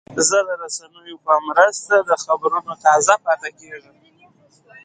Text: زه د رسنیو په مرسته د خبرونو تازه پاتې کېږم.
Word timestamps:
زه 0.27 0.37
د 0.47 0.49
رسنیو 0.63 1.17
په 1.25 1.33
مرسته 1.47 1.95
د 2.09 2.11
خبرونو 2.23 2.71
تازه 2.85 3.13
پاتې 3.25 3.49
کېږم. 3.59 3.95